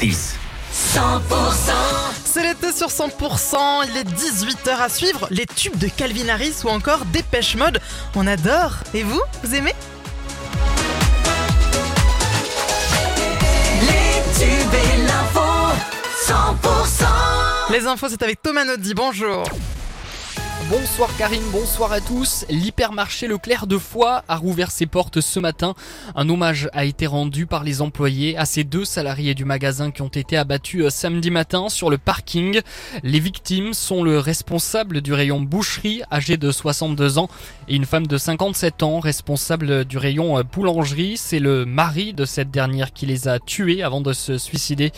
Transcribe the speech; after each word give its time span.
6. 0.00 0.36
100% 0.94 1.00
C'est 2.24 2.42
l'été 2.42 2.72
sur 2.72 2.86
100%, 2.86 3.86
il 3.86 3.96
est 3.98 4.08
18h 4.08 4.78
à 4.80 4.88
suivre, 4.88 5.26
les 5.30 5.44
tubes 5.44 5.76
de 5.76 5.88
Calvin 5.88 6.30
Harris 6.30 6.54
ou 6.64 6.68
encore 6.68 7.04
Dépêche 7.04 7.54
Mode. 7.54 7.82
On 8.14 8.26
adore. 8.26 8.76
Et 8.94 9.02
vous, 9.02 9.20
vous 9.42 9.54
aimez? 9.54 9.74
Les 13.82 14.22
tubes 14.38 14.74
et 14.74 15.02
l'info 15.02 15.40
100% 16.26 17.04
Les 17.70 17.86
infos, 17.86 18.08
c'est 18.08 18.22
avec 18.22 18.40
Thomas 18.40 18.64
Naudy, 18.64 18.94
bonjour. 18.94 19.44
Bonsoir 20.68 21.16
Karine, 21.16 21.42
bonsoir 21.50 21.90
à 21.90 22.00
tous. 22.00 22.44
L'hypermarché 22.48 23.26
Leclerc 23.26 23.66
de 23.66 23.78
Foix 23.78 24.22
a 24.28 24.36
rouvert 24.36 24.70
ses 24.70 24.86
portes 24.86 25.20
ce 25.20 25.40
matin. 25.40 25.74
Un 26.14 26.28
hommage 26.28 26.68
a 26.72 26.84
été 26.84 27.06
rendu 27.06 27.46
par 27.46 27.64
les 27.64 27.80
employés 27.82 28.36
à 28.36 28.44
ces 28.44 28.62
deux 28.62 28.84
salariés 28.84 29.34
du 29.34 29.44
magasin 29.44 29.90
qui 29.90 30.02
ont 30.02 30.08
été 30.08 30.36
abattus 30.36 30.84
euh, 30.84 30.90
samedi 30.90 31.30
matin 31.30 31.68
sur 31.68 31.90
le 31.90 31.98
parking. 31.98 32.60
Les 33.02 33.18
victimes 33.18 33.74
sont 33.74 34.04
le 34.04 34.18
responsable 34.18 35.00
du 35.00 35.12
rayon 35.12 35.40
boucherie, 35.40 36.02
âgé 36.12 36.36
de 36.36 36.52
62 36.52 37.18
ans, 37.18 37.28
et 37.66 37.74
une 37.74 37.86
femme 37.86 38.06
de 38.06 38.18
57 38.18 38.82
ans, 38.82 39.00
responsable 39.00 39.84
du 39.84 39.98
rayon 39.98 40.38
euh, 40.38 40.42
boulangerie. 40.42 41.16
C'est 41.16 41.40
le 41.40 41.64
mari 41.64 42.12
de 42.12 42.24
cette 42.24 42.50
dernière 42.50 42.92
qui 42.92 43.06
les 43.06 43.26
a 43.26 43.38
tués 43.40 43.82
avant 43.82 44.00
de 44.00 44.12
se 44.12 44.38
suicider. 44.38 44.92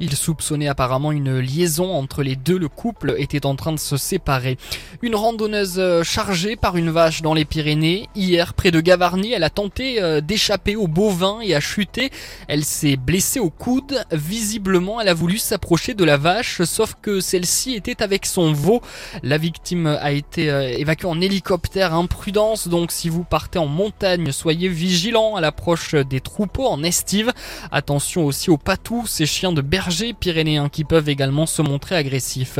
Il 0.00 0.16
soupçonnait 0.16 0.68
apparemment 0.68 1.12
une 1.12 1.38
liaison 1.38 1.92
entre 1.92 2.22
les 2.22 2.36
deux. 2.36 2.58
Le 2.58 2.68
couple 2.68 3.14
était 3.18 3.44
en 3.44 3.56
train 3.56 3.72
de 3.72 3.78
se 3.78 3.96
séparer. 3.96 4.56
Randonneuse 5.14 5.76
euh, 5.78 6.02
chargée 6.02 6.56
par 6.56 6.76
une 6.76 6.90
vache 6.90 7.22
dans 7.22 7.34
les 7.34 7.44
Pyrénées. 7.44 8.08
Hier, 8.14 8.54
près 8.54 8.70
de 8.70 8.80
Gavarnie, 8.80 9.32
elle 9.32 9.44
a 9.44 9.50
tenté 9.50 10.02
euh, 10.02 10.20
d'échapper 10.20 10.76
aux 10.76 10.86
bovins 10.88 11.40
et 11.40 11.54
a 11.54 11.60
chuté. 11.60 12.10
Elle 12.48 12.64
s'est 12.64 12.96
blessée 12.96 13.40
au 13.40 13.50
coude. 13.50 14.04
Visiblement, 14.12 15.00
elle 15.00 15.08
a 15.08 15.14
voulu 15.14 15.38
s'approcher 15.38 15.94
de 15.94 16.04
la 16.04 16.16
vache, 16.16 16.62
sauf 16.62 16.94
que 17.00 17.20
celle-ci 17.20 17.74
était 17.74 18.02
avec 18.02 18.26
son 18.26 18.52
veau. 18.52 18.80
La 19.22 19.38
victime 19.38 19.86
a 19.86 20.12
été 20.12 20.50
euh, 20.50 20.68
évacuée 20.76 21.08
en 21.08 21.20
hélicoptère. 21.20 21.94
Imprudence, 21.94 22.68
donc 22.68 22.92
si 22.92 23.08
vous 23.08 23.24
partez 23.24 23.58
en 23.58 23.66
montagne, 23.66 24.32
soyez 24.32 24.68
vigilants 24.68 25.36
à 25.36 25.40
l'approche 25.40 25.94
des 25.94 26.20
troupeaux 26.20 26.66
en 26.66 26.82
estive. 26.82 27.32
Attention 27.72 28.24
aussi 28.24 28.50
aux 28.50 28.58
patous, 28.58 29.06
ces 29.06 29.26
chiens 29.26 29.52
de 29.52 29.60
berger 29.60 30.12
pyrénéens 30.12 30.68
qui 30.68 30.84
peuvent 30.84 31.08
également 31.08 31.46
se 31.46 31.62
montrer 31.62 31.96
agressifs. 31.96 32.58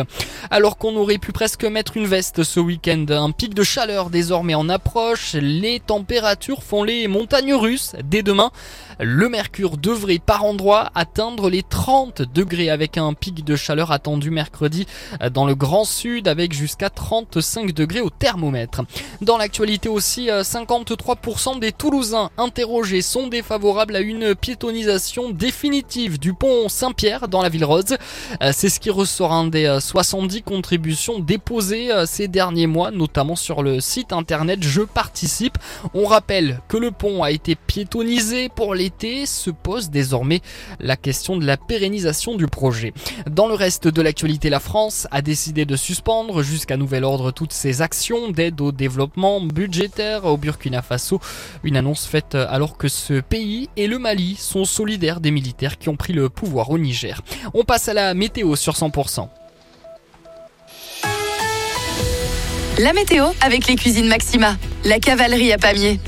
Alors 0.50 0.78
qu'on 0.78 0.96
aurait 0.96 1.18
pu 1.18 1.32
presque 1.32 1.64
mettre 1.64 1.96
une 1.96 2.06
veste 2.06 2.37
ce 2.42 2.60
week-end. 2.60 3.06
Un 3.10 3.30
pic 3.30 3.54
de 3.54 3.62
chaleur 3.62 4.10
désormais 4.10 4.54
en 4.54 4.68
approche. 4.68 5.34
Les 5.34 5.80
températures 5.80 6.62
font 6.62 6.82
les 6.82 7.08
montagnes 7.08 7.54
russes 7.54 7.94
dès 8.04 8.22
demain. 8.22 8.50
Le 9.00 9.28
mercure 9.28 9.76
devrait 9.76 10.18
par 10.18 10.44
endroits 10.44 10.90
atteindre 10.94 11.50
les 11.50 11.62
30 11.62 12.22
degrés 12.22 12.70
avec 12.70 12.98
un 12.98 13.14
pic 13.14 13.44
de 13.44 13.56
chaleur 13.56 13.92
attendu 13.92 14.30
mercredi 14.30 14.86
dans 15.32 15.46
le 15.46 15.54
grand 15.54 15.84
sud 15.84 16.28
avec 16.28 16.52
jusqu'à 16.52 16.90
35 16.90 17.72
degrés 17.72 18.00
au 18.00 18.10
thermomètre. 18.10 18.82
Dans 19.20 19.36
l'actualité 19.36 19.88
aussi, 19.88 20.28
53% 20.28 21.60
des 21.60 21.72
Toulousains 21.72 22.30
interrogés 22.38 23.02
sont 23.02 23.28
défavorables 23.28 23.96
à 23.96 24.00
une 24.00 24.34
piétonisation 24.34 25.30
définitive 25.30 26.18
du 26.18 26.34
pont 26.34 26.68
Saint-Pierre 26.68 27.28
dans 27.28 27.42
la 27.42 27.48
ville 27.48 27.64
rose. 27.64 27.96
C'est 28.52 28.68
ce 28.68 28.80
qui 28.80 28.90
ressort 28.90 29.32
un 29.32 29.46
des 29.46 29.78
70 29.80 30.42
contributions 30.42 31.18
déposées 31.18 31.90
ces 32.06 32.27
derniers 32.28 32.66
mois, 32.66 32.90
notamment 32.90 33.36
sur 33.36 33.62
le 33.62 33.80
site 33.80 34.12
internet 34.12 34.58
Je 34.62 34.82
participe. 34.82 35.58
On 35.94 36.04
rappelle 36.04 36.60
que 36.68 36.76
le 36.76 36.90
pont 36.90 37.22
a 37.22 37.30
été 37.30 37.54
piétonisé 37.54 38.48
pour 38.48 38.74
l'été, 38.74 39.26
se 39.26 39.50
pose 39.50 39.90
désormais 39.90 40.40
la 40.80 40.96
question 40.96 41.36
de 41.36 41.44
la 41.44 41.56
pérennisation 41.56 42.36
du 42.36 42.46
projet. 42.46 42.92
Dans 43.30 43.46
le 43.46 43.54
reste 43.54 43.88
de 43.88 44.02
l'actualité, 44.02 44.50
la 44.50 44.60
France 44.60 45.06
a 45.10 45.22
décidé 45.22 45.64
de 45.64 45.76
suspendre 45.76 46.42
jusqu'à 46.42 46.76
nouvel 46.76 47.04
ordre 47.04 47.30
toutes 47.30 47.52
ses 47.52 47.82
actions 47.82 48.30
d'aide 48.30 48.60
au 48.60 48.72
développement 48.72 49.40
budgétaire 49.40 50.24
au 50.24 50.36
Burkina 50.36 50.82
Faso. 50.82 51.20
Une 51.64 51.76
annonce 51.76 52.06
faite 52.06 52.34
alors 52.34 52.76
que 52.76 52.88
ce 52.88 53.20
pays 53.20 53.68
et 53.76 53.86
le 53.86 53.98
Mali 53.98 54.36
sont 54.36 54.64
solidaires 54.64 55.20
des 55.20 55.30
militaires 55.30 55.78
qui 55.78 55.88
ont 55.88 55.96
pris 55.96 56.12
le 56.12 56.28
pouvoir 56.28 56.70
au 56.70 56.78
Niger. 56.78 57.22
On 57.54 57.64
passe 57.64 57.88
à 57.88 57.94
la 57.94 58.14
météo 58.14 58.56
sur 58.56 58.74
100%. 58.74 59.28
La 62.78 62.92
météo 62.92 63.24
avec 63.40 63.66
les 63.66 63.74
cuisines 63.74 64.06
Maxima, 64.06 64.56
la 64.84 65.00
cavalerie 65.00 65.52
à 65.52 65.58
Pamiers. 65.58 65.98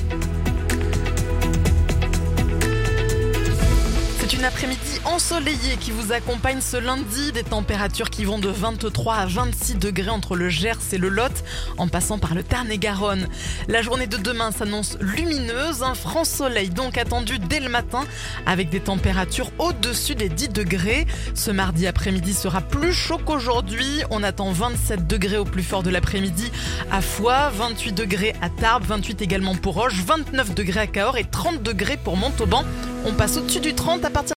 C'est 4.20 4.32
une 4.34 4.44
après-midi 4.44 4.89
ensoleillée 5.04 5.76
qui 5.78 5.90
vous 5.90 6.12
accompagne 6.12 6.60
ce 6.60 6.76
lundi. 6.76 7.32
Des 7.32 7.42
températures 7.42 8.10
qui 8.10 8.24
vont 8.24 8.38
de 8.38 8.48
23 8.48 9.14
à 9.14 9.26
26 9.26 9.76
degrés 9.76 10.10
entre 10.10 10.36
le 10.36 10.48
Gers 10.48 10.92
et 10.92 10.98
le 10.98 11.08
Lot, 11.08 11.32
en 11.78 11.88
passant 11.88 12.18
par 12.18 12.34
le 12.34 12.42
Tarn 12.42 12.70
et 12.70 12.78
Garonne. 12.78 13.28
La 13.68 13.82
journée 13.82 14.06
de 14.06 14.16
demain 14.16 14.50
s'annonce 14.52 14.96
lumineuse. 15.00 15.82
Un 15.82 15.94
franc 15.94 16.24
soleil 16.24 16.70
donc 16.70 16.98
attendu 16.98 17.38
dès 17.38 17.60
le 17.60 17.68
matin, 17.68 18.04
avec 18.46 18.70
des 18.70 18.80
températures 18.80 19.50
au-dessus 19.58 20.14
des 20.14 20.28
10 20.28 20.50
degrés. 20.50 21.06
Ce 21.34 21.50
mardi 21.50 21.86
après-midi 21.86 22.34
sera 22.34 22.60
plus 22.60 22.92
chaud 22.92 23.18
qu'aujourd'hui. 23.24 24.02
On 24.10 24.22
attend 24.22 24.52
27 24.52 25.06
degrés 25.06 25.38
au 25.38 25.44
plus 25.44 25.62
fort 25.62 25.82
de 25.82 25.90
l'après-midi 25.90 26.50
à 26.90 27.00
Foix, 27.00 27.50
28 27.50 27.92
degrés 27.92 28.34
à 28.42 28.48
Tarbes, 28.48 28.84
28 28.86 29.22
également 29.22 29.54
pour 29.54 29.74
Roche, 29.74 30.02
29 30.04 30.54
degrés 30.54 30.80
à 30.80 30.86
Cahors 30.86 31.16
et 31.16 31.24
30 31.24 31.62
degrés 31.62 31.96
pour 31.96 32.16
Montauban. 32.16 32.64
On 33.06 33.14
passe 33.14 33.38
au-dessus 33.38 33.60
du 33.60 33.74
30 33.74 34.04
à 34.04 34.10
partir 34.10 34.20